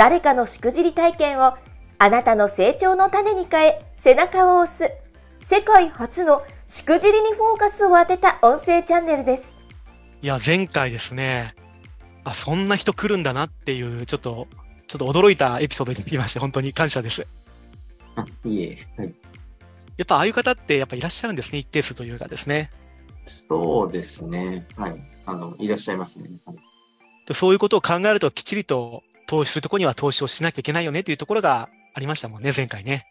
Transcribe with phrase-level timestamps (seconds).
[0.00, 1.58] 誰かのしくじり体験を
[1.98, 4.90] あなたの成長の種に変え背中を押す
[5.40, 9.58] 世界初のしくじりにフォーカスを当てた音声チャンネルです。
[10.22, 11.54] いや、前回ですね、
[12.24, 14.48] あ、そんな人来るんだなっていう、ちょっと、
[14.88, 17.26] ちょっと驚いたエピソードにてきまして、本当に感謝です。
[18.16, 19.14] あ、いえ、はい。
[19.98, 22.70] やっぱああいう方ってやっぱいらっしゃるんですね、一定数というかですね。
[23.26, 24.66] そうですね。
[24.78, 24.94] はい。
[25.26, 26.30] あの、いらっしゃいますね。
[26.46, 33.06] はい、そういうことを考えると、きっちりと投資するところには投資をしなきゃいけないよねというところがありましたもんね、前回ね。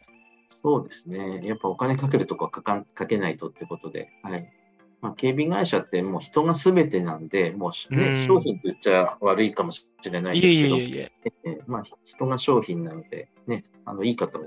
[0.61, 1.39] そうですね。
[1.45, 4.09] やっぱお金かけるとこはかかかけないとってことで。
[4.22, 4.52] はい。
[5.00, 11.11] まあ、警備会社ってもう人がすべてなんで、もう、ね、うん、商品って言っちゃ悪いかもしれないですけど、いえいえいえ
[11.45, 14.42] えまあ、人が商品なので、ね、あのいい方を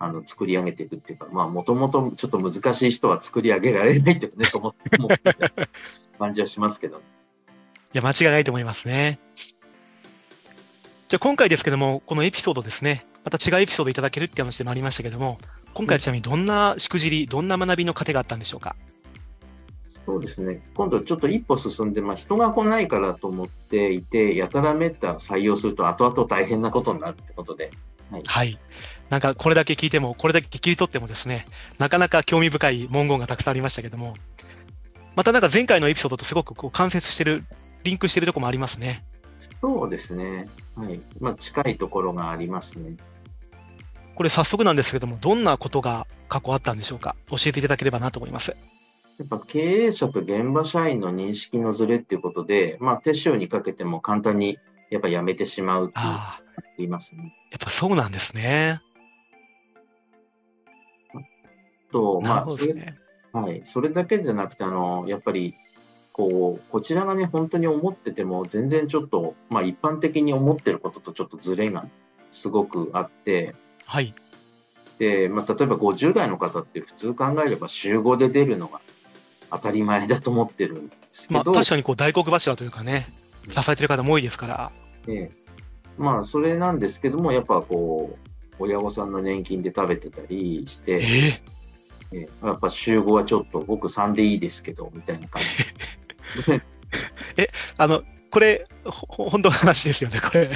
[0.00, 5.08] あの作り上げていくっていうか、まあ、もともとちょっと難しい人は作り上げられないっていうかね、そもそも
[6.18, 6.96] 感じはしますけど。
[6.96, 7.00] い
[7.92, 9.20] や、間違いないと思いますね。
[11.12, 15.36] じゃあ今回ですけども、このエピソードですね、また違うエピソードいただけるって話でもありましたけども、
[15.74, 18.76] 今回ちなみにどんなしくじり、どんな学びの糧があったんでしょうか？
[20.06, 27.70] そうですね、今度ちょっと一歩進んで、まあ、人が来ないからと思っていて、やたらめった採用すると、後々大変なことになるってことで。
[28.10, 28.58] はい、はい、
[29.10, 31.44] なんかこれだけ聞いても、これだけ切り取ってもですね、
[31.78, 34.14] なかなか興味深い文言がたくさんありましたけども、
[35.14, 37.44] またなんか前回のエピソードとすごくこう関節してる、
[37.84, 39.04] リンクしてるところもありますね。
[39.60, 40.48] そうですね。
[40.76, 41.00] はい。
[41.20, 42.96] まあ、近いところがありますね。
[44.14, 47.16] これ早速なんですけども、どんなことが過去あったんでしょうか？
[47.28, 48.56] 教えていただければなと思います。
[49.18, 54.58] やっぱ経営者と現場社員の認識のずれっていうことで、まあ、手塩にかけても簡単に
[54.90, 55.94] やっぱやめてしまうって
[56.78, 57.34] 言いますね。
[57.50, 58.80] やっぱそうなんですね。
[61.90, 62.94] と、まあ、それ
[63.32, 65.54] はい、それだけじゃなくて、あのやっぱり
[66.12, 71.86] こう、こちらがね、本当に思ってても、全然ちょっと、まあ一般的に思ってることとちょっとずれが
[72.30, 73.54] すごくあって、
[73.86, 74.14] はい。
[74.98, 78.80] で、まあ例えば50代の方って普通考えれば週5で出るのが
[79.50, 81.44] 当たり前だと思ってるんですけど。
[81.44, 83.06] まあ確かにこう大黒柱というかね、
[83.48, 84.72] 支えてる方も多いですから。
[85.08, 85.30] ええ。
[85.96, 95.48] まあそれなんですけども、やっぱこう、親御さんの年金で食べてたりして、えー、えやっぱ週5はちょっと僕3でいいですけど、みたいな感じ。
[97.36, 100.50] え、あの、これ、ほ本当の話ですよね、これ。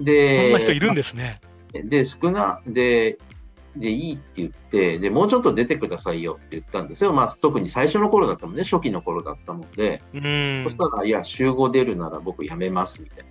[0.00, 1.40] で、こんな人いるんですね。
[1.72, 3.18] で、少な、で、
[3.76, 7.12] でいいって言って、で、もうちょっと出てくださいよって言ったんですよ。
[7.12, 13.30] まあ、特に最初の頃だったもんね、初期の頃だったので、うんそしたら、いや、集合出るなら僕辞めますみたいな。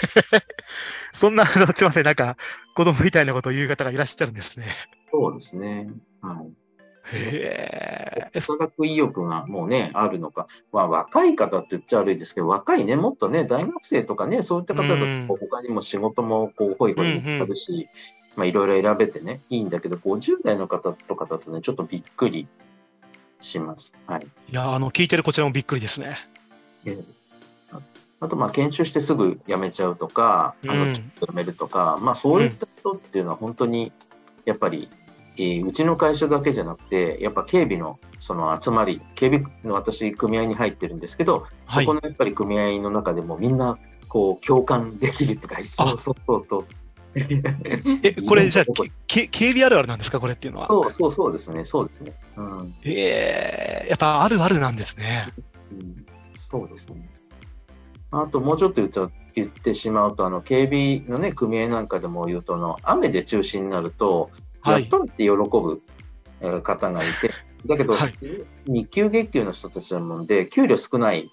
[1.12, 2.36] そんな、すみません、なんか、
[2.74, 4.66] 子供みたいなことを言う方がいらっしゃるんですね。
[5.10, 5.88] そうですね。
[6.20, 6.59] はい。
[7.12, 8.40] へえ。
[8.40, 10.46] 科学意欲がもうね、あるのか。
[10.72, 17.86] まあ、若い方って言っちゃ悪いですけど、若いね、もっとね、大学生とかね、そういった方だと、他にも仕事もこう、ほいほい見つかるし、うんうん、
[18.36, 22.46] まあ、いろいろ選べてね、いいんだけど、50代の方とかだとね、ちょっとびっくり
[23.40, 23.92] します。
[24.06, 24.26] はい。
[24.50, 26.16] いや、あの、聞いてるこちらもびっくりですね。
[26.86, 26.96] え
[28.22, 33.92] あと、まあ、研修してすぐ辞めちゃうとか、あの、辞めるとか、まあ、そういった人っていうのは本当に、
[34.44, 34.99] やっぱりえー、
[35.66, 43.78] うちの会社だけじゃなくて、やっぱ警備のその集まり、警備の私、組合に入ってるんですけど、はい、そこのやっぱり組合の中でもみんな
[44.08, 46.66] こう共感できるとか、そうそうそうそう。
[47.14, 48.64] え、 これじゃあ、
[49.06, 50.66] 警備あるあるなんですか、これっていうのは？
[50.68, 52.12] そうそうそうですね、そうですね。
[52.36, 55.28] うん、ええー、やっぱあるあるなんですね。
[55.72, 56.06] うん、
[56.36, 57.08] そうですね。
[58.12, 64.30] あともうちょっと言っちゃ言ってしまうと、あの警備のね、組合なんかでも言うとの、雨で中止になると、
[64.66, 65.82] やっとって喜ぶ
[66.62, 67.30] 方がいて、
[67.66, 68.14] だけど、はい、
[68.66, 71.30] 日給月給の人たちなので、給料少ない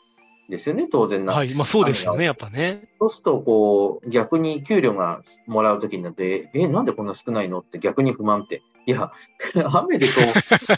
[0.50, 1.34] ですよね、当然な。
[1.34, 2.90] はい、まあそうですよね、やっぱね。
[3.00, 7.60] そうすると、こう、逆に給料がもらうときになって、え、なんでこんな少ないの？
[7.60, 8.62] って逆に不満って。
[8.86, 9.12] いや、
[9.74, 10.14] 雨でこ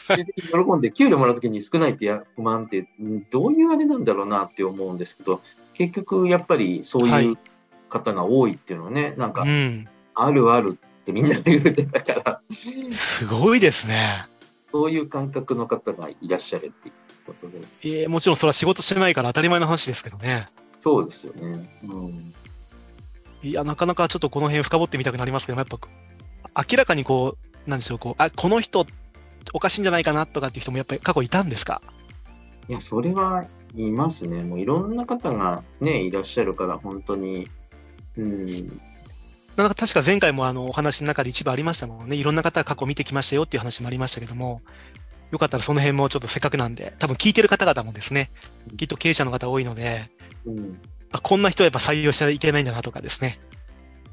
[0.09, 0.17] う、
[0.65, 2.87] 喜んで、給料もらうときに少ないってや不満って、
[3.29, 5.41] どういうあれなんだろうなって思うんですけど、
[5.75, 7.37] 結局、やっぱりそういう
[7.89, 9.45] 方が多いっていうのはね、はい、なんか、
[10.15, 10.79] あるある
[11.11, 12.41] ってみんなで言ってたから。
[12.91, 14.25] すごいですね。
[14.71, 16.93] そういう感覚の方がいらっしゃるっていう
[17.25, 17.59] ことで。
[17.83, 20.47] ええー、もちろんそれは仕事してないから当たり前の話ですけどね。
[20.81, 21.69] そうですよね。
[21.83, 23.49] うん。
[23.49, 25.79] いや、なかなかちょっとこの辺深掘ってみたくなりますけどやっぱ
[26.69, 28.85] 明らかにこう、なんでしょう、こう、あ、この人
[29.53, 31.81] おかしいんじゃないかなとかっていう人もやっぱり過去いたんですか？
[32.67, 33.45] いや、それは
[33.75, 34.43] いますね。
[34.43, 37.47] もういろんな方がね、いらっしゃるから、本当に。
[38.17, 38.81] うん。
[39.59, 42.15] なんか確か前回もあのお話の中で一部ありましたもんね。
[42.15, 44.61] いろんな方が過去見てきましたよっていう話もありましたけども、
[45.31, 48.29] よかったらその辺もちょっとせっかくなんで、多分聞いてる方々もですね、
[48.77, 50.09] きっと経営者の方多いので、
[50.45, 50.79] うん、
[51.11, 53.39] あこんな人はやっぱ採用しちゃいけないんだなとかですね。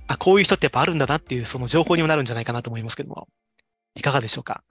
[0.09, 3.29] あ、こういう人ってやっぱあるんだなっていうその情報にもなるんじゃないかなと思いますけども、
[3.95, 4.65] いかがでしょうか？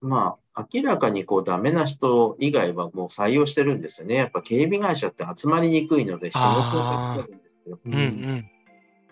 [0.00, 4.16] まあ、明らかにこうダメな人以外はもう採用してるんですよね。
[4.16, 7.78] やっぱ警備会社って集まりにくいので仕事がるんですよ。
[7.84, 8.50] うん、うん、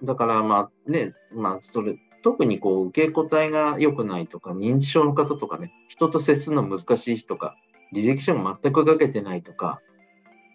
[0.03, 7.57] だからまあね、まあそれ、特にこう受け答えが良くないとか、認知症の方とかね、人と接するの難しい人とか、
[7.93, 9.81] 履歴書も全く書けてないとか、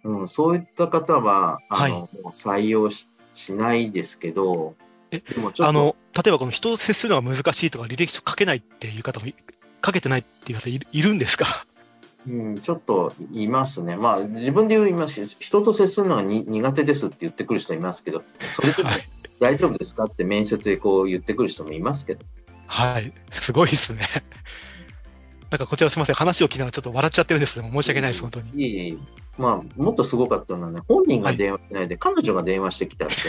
[0.03, 3.07] うん、そういった方は、あの、はい、採用し
[3.53, 4.75] ないですけど、
[5.11, 9.27] えでもあの例えばこの人と接するのが難しいとか履歴書書けないっていう方も
[9.85, 11.45] 書けてないっていう方いるいるんですか？
[12.27, 13.95] うん、ちょっといますね。
[13.95, 18.23] まあ、自分で言いますし、人と接するのがに苦手ですって言ってくる人いますけど、
[18.55, 18.89] それでも
[19.43, 20.05] 大丈夫ですか？
[20.05, 22.25] って面接でこう言ってくる人もいますけど。
[22.67, 24.01] はい、すごいですね。
[25.51, 28.51] なんかこちらすみません、話を聞きながらちょっと笑っちゃってるんですけど申し訳ないです、本当に。
[28.55, 28.97] いい
[29.37, 33.15] まあ、もっとすごかったのはね、本人が電話しないで、はい、彼女が電話してきたって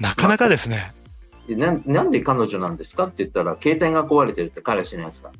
[0.00, 0.92] なかなかですね。
[1.48, 5.30] でななんで彼女なんですかって言ったら、携帯が壊れてるって彼氏のやつが。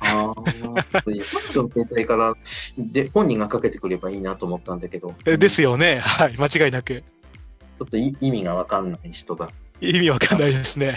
[0.00, 0.34] ああ、
[1.04, 2.34] 彼女の携帯から
[2.78, 5.14] で本人がかけてくればいいなと思ったんだけど。
[5.24, 7.04] ですよね、はい、間違いなく。
[7.78, 9.48] ちょっと意味がわかんない人が。
[9.80, 10.96] 意味わかんないですね。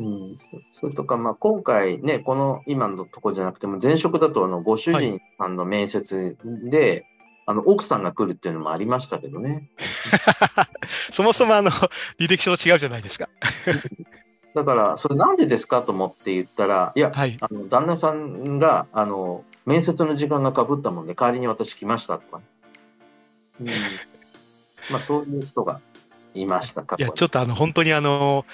[0.00, 0.36] うん、
[0.72, 6.36] それとか、まあ、今回ね、この今のとこじゃなくても、前職だとあのご主人さんの面接
[6.70, 7.04] で、はい
[7.50, 9.70] あの奥さんが来るっていうのもありましたけどね。
[11.10, 11.70] そもそもあの
[12.18, 13.30] 履歴書と違うじゃないですか。
[14.54, 22.42] だから、それなんでですかと思って言ったら、いや、はい、あの旦那さんがあの面接の時間がかぶったもんで、代わりに私来ましたとか、
[23.62, 23.68] うん
[24.90, 25.80] まあ、そういう人が
[26.34, 28.44] いましたいや、ちょっとあの本当にあの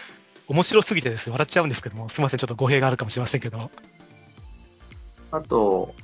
[0.48, 3.70] 面白すぎてですね、笑っちゃうんですけども、すみません、ちょっと語弊があるかもしれませんけど。
[5.30, 5.94] あと、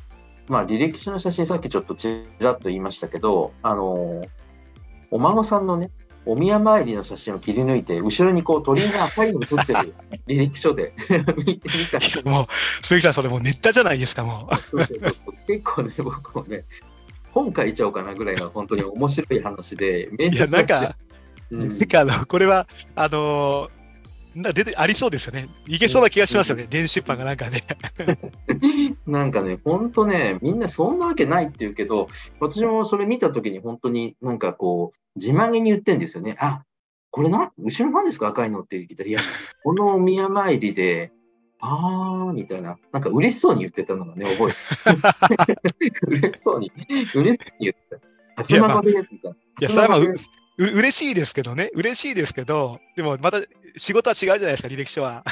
[0.48, 4.22] まあ、履歴書の写真、さっきちょっとちらっと言いましたけど、あの、
[5.10, 5.90] お孫さんのね、
[6.26, 9.94] お宮参りの写真を切り抜いて、後ろにこう鳥が赤いの写ってる
[10.26, 10.92] 履歴書で
[11.36, 12.24] 見てみたり。
[12.24, 12.46] もう、
[12.82, 14.56] 鈴木さん、それもうネッタじゃないですか、もう。
[14.56, 16.64] そうそうそう結構ね、僕もね、
[17.32, 20.96] 本書いちゃおうかなぐらいの本当に面白い話で、いや、なんか、
[21.50, 23.80] うん、なんかあの、これは、あのー
[24.34, 25.48] な出てありそうですよね。
[25.66, 27.60] いけそうな気がしますよね、電子出版がなんかね。
[29.06, 36.36] なんかね、ほんとね、みんなそんなわけないって言うけど、私もそれ見たときに本当になんかこう、自慢げに言ってんですよね。
[36.38, 36.62] あ、
[37.10, 39.20] これな、後ろなんですか赤いのって言ったら、いや、
[39.64, 41.10] このお宮参りで、
[41.60, 48.42] あーみたいな、なんか嬉しそうに言ってたのがね、覚えて 嬉しそうに、嬉しそうに言ってた。
[48.42, 49.30] 初孫で、みたいな。
[49.30, 50.16] いや、それはまあ、う
[50.58, 53.40] 嬉しいですけどね、嬉しいですけど、でもまた
[53.76, 55.22] 仕事は違うじゃないですか、履歴書は。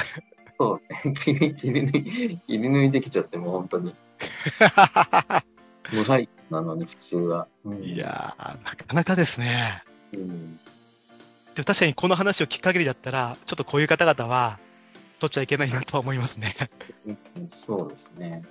[0.59, 3.95] そう、 切り切り切り抜いてきちゃって、もう本当に。
[5.91, 7.47] 無敗なのに、普通は。
[7.65, 9.83] うん、いやなかなかですね。
[10.13, 10.57] うん、で
[11.59, 14.59] も確かにこの話を聞く限りだったら、ちょっとこういう方々は
[15.19, 16.55] 取っちゃいけないなとは思いますね。
[17.51, 18.43] そうですね。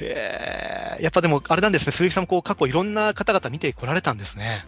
[0.00, 4.66] へえ、やっぱでもあれなんですね、鈴木さん、こう過去いろんな方々見てこられたんですね。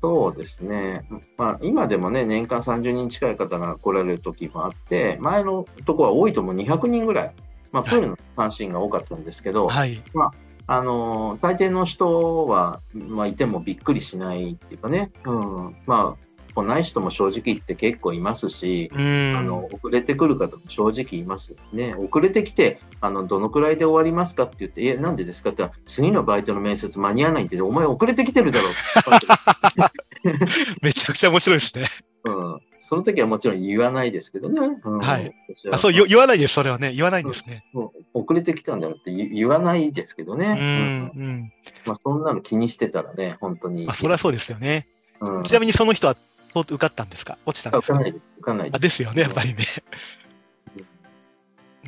[0.00, 1.04] そうですね。
[1.36, 7.34] まあ、今でもね、年間30人近い方が来られる時もあって、前のところは多いとも200人ぐらい、
[7.72, 10.32] まあ、プールの関心が多かったんですけど、はい、まあ、
[10.70, 16.27] あの大抵の人は、まあ、いてもびっくりしないっていうかね、うん、まあ、
[16.58, 21.94] 来ない人も正直言って結構いますし、あの遅れてくる方も正直いますね。
[21.94, 28.72] 遅れてきて、あのどのくらいで終わりますかって言って、え、なんでですかって次のバイトの面接間に合わないんで、お前遅れてきてるだろう
[30.82, 31.86] めちゃくちゃ面白いですね。
[32.24, 32.60] うん。
[32.80, 34.60] その時はもちろん言わないですけどね。
[34.82, 35.32] うん、はい。
[35.70, 36.92] あ、そう、言わないです、それはね。
[36.92, 37.64] 言わないんですね。
[37.74, 41.12] うん、遅れてきたんだよって言わないですけどね。
[41.14, 41.22] うん。
[41.22, 41.52] うん、
[41.86, 43.84] まあ、そんなの気にしてたらね、本当に。
[43.84, 44.88] まあ、そりゃそうですよね。
[45.20, 46.16] うん、ちなみにその人は
[46.54, 47.38] 受かったんですか？
[47.46, 47.98] 落ちたんですか？
[47.98, 48.30] 受かんないです。
[48.38, 48.76] 受かんないです。
[48.76, 49.64] あですよね、やっぱりね。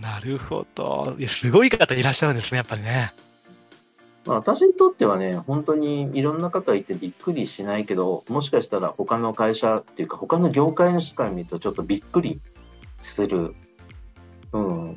[0.00, 1.14] なるほど。
[1.18, 3.12] いやすごい方いらっしゃるんですね、やっぱりね。
[4.26, 12.40] まあ、私にとってはね、本当にいろんな方いてびっくりしないけど、もしかしたら他の会社っていうか、他の業界の人から見るとちょっとびっくり
[13.00, 13.54] する、
[14.52, 14.96] うん、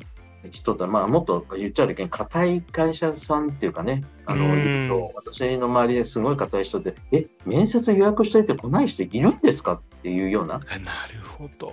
[0.50, 10.60] 人と、まあ、もっと言っちゃうけん、硬い会社さんっていうかね、あの、いると、私の周りですごい硬い人で、え、面接予約しといて来ない人いるんですかっていうような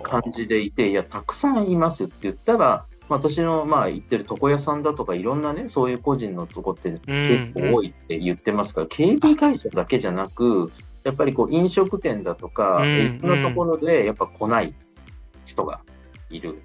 [0.02, 10.72] 感じでいて、いや、たくさんいますって言ったら、私のまあ言ってる床屋さんだとかいろんなね、そういう個人のとこって結構多いって言ってますから、警備会社だけじゃなく、
[11.04, 14.74] やっぱりこう飲食店だとか、いろんなところでやっぱ来ない
[15.44, 15.80] 人が
[16.30, 16.62] いる。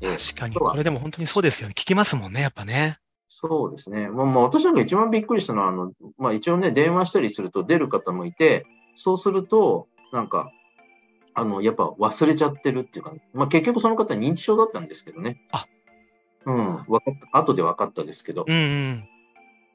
[0.00, 1.72] 確かに、これでも本当にそうですよね。
[1.72, 2.98] 聞きますもんね、やっぱね。
[3.28, 4.08] そうですね。
[4.08, 8.66] まあ、まあ、私なんか一番びっくりしたのは、あの、まあ一応ね、電話したりすると出る方もいて、
[8.96, 10.50] そうすると、なんか、
[11.32, 15.40] あの、やっぱ忘れちゃってるっていうか、まあ結局その方認知症だったんですけどね。
[15.52, 15.66] あ
[16.44, 18.44] うん、わかった、後で分かったですけど。
[18.46, 19.04] うん、うん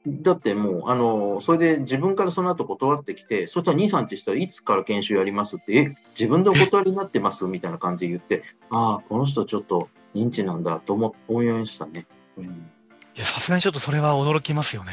[0.08, 7.44] だってもう、あの、それで自分からその後断ってきて、そしたら2、3日したらいつから研修やりますって、え、自分でお断りになってます？
[7.46, 12.06] みたいな感じで言って、ああ、この人ちょっと認知なんだと思思いましたね。
[12.36, 12.48] うん、い
[13.16, 14.92] や、さすがにちょっとそれは驚きますよね。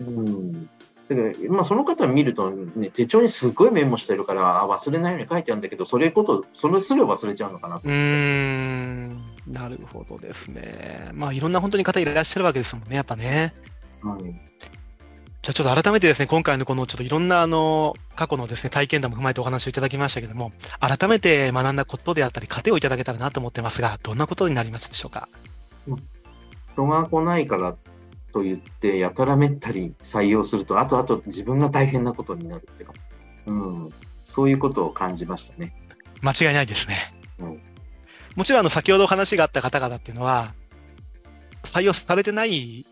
[0.00, 0.68] うん。
[1.08, 9.08] だからまあ、その方見ると、ね、手帳にすごいメモしてるからあ忘れないように書いてあるんだけどそれことそれすぐ忘れちゃうのかなとうん
[9.46, 13.54] なるほどですねまあいろんな本当に方いらっしゃるわけですもんねやっぱね、
[14.02, 14.22] はい、
[15.44, 25.28] じゃあちょっと改めてですね今回のこのちょっといろんなあの過去のですね体験談も踏まえてお話をいただきましたけども改めて学んだことであったり糧をいただけたらなと思ってますがどんなことになりますでしょうか？
[26.72, 27.76] 人が来ないから
[28.32, 32.94] と言って、やたらめったり採用すると、あとあと自分が大変なことになるっていうか、
[33.46, 33.52] う
[33.86, 33.90] ん、
[34.24, 35.72] そういうことを感じましたね。
[36.20, 37.14] 間違いないですね。
[37.38, 37.60] うん、
[38.34, 40.52] もちろん、あの、先ほどお話があった方々っていうのは、
[41.62, 42.84] 採用されてない、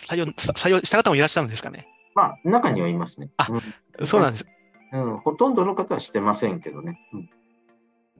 [0.00, 1.86] 採用、採用した方もいらっしゃるんですかね？
[2.14, 3.30] まあ、中にはいますね。
[3.36, 4.46] あ、うん、そうなんです。
[4.92, 6.98] うん、ほとんどの方はしてませんけどね。
[7.12, 7.30] うん、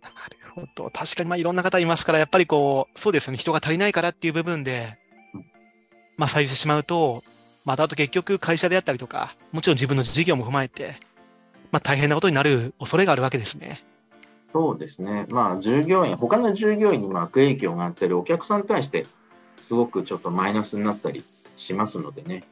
[0.00, 0.90] なるほど。
[0.90, 3.38] 確かに、まあ、いろんな方いますから、やっぱりこう、そうですよね。
[3.38, 4.98] 人が足りないからっていう部分で、
[6.16, 7.24] まあ、採用してしまうと、
[7.64, 10.96] またあと結局会社であったりとか、もちろん自分の事業も踏まえて、
[11.72, 13.82] まあ、大変なことになる恐れがあるわけですね。
[14.52, 15.26] そうですね。
[15.30, 19.06] まあ、従業員、他の従業員にも悪影響があったり、お客さんに対して
[19.62, 21.24] すごくちょっとマイナスになったり
[21.56, 22.44] しますのでね。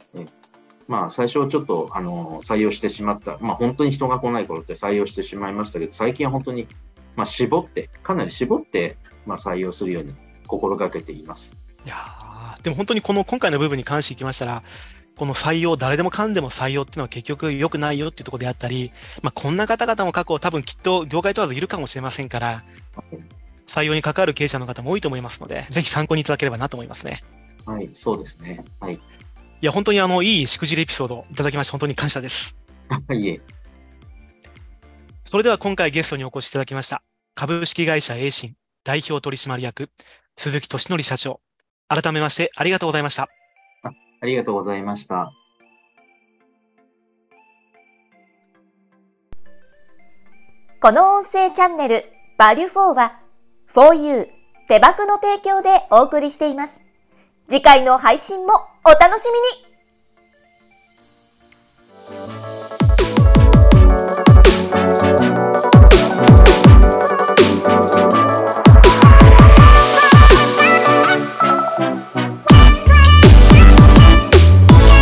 [0.86, 3.36] まあ、最初ちょっと、あの、採用してしまった。
[3.40, 6.66] まあ、本当に人が来ない頃って採用してしまいましたけど、最近は本当に、
[7.14, 10.14] まあ、絞って、かなり絞って、まあ、採用するように
[10.46, 11.52] 心がけています。
[11.84, 11.96] いや
[12.62, 14.62] でも本当にこの今回の部分に関していきましたら、
[15.16, 22.64] この採用、誰でもかんでも採用っていうのは結局良くないよっていうところであったり、まあ、こんな方々も過去多分きっと業界問わずいるかもしれませんから、
[23.66, 27.22] 採用に関わる経営者の方も多いと思いますので、ぜひ参考にいただければなと思いますね。
[27.68, 28.64] はい、そうですね。
[28.80, 28.94] はい。
[28.94, 29.00] い
[29.60, 32.56] や、本当にあの、いいしくじりエピソードいただきまして、本当に感謝です。
[33.12, 33.42] いえ。
[35.26, 37.02] それでは今回ゲストにお越しいただきました、
[37.34, 39.90] 株式会社 A 新代表取締役、
[40.38, 41.40] 鈴木俊則社長。
[41.88, 43.24] 改めましてありがとうございました。
[43.82, 43.90] あ
[44.22, 45.30] ありがとうございました。
[50.80, 52.04] この音声チャンネル、
[52.38, 53.20] バリュフォーは、
[53.74, 54.26] 4U
[54.68, 56.87] 手箱の提供でお送りしています。
[57.50, 58.52] 次回の配信も
[58.84, 59.67] お楽しみに。